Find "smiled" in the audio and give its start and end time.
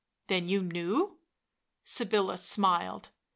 2.39-3.09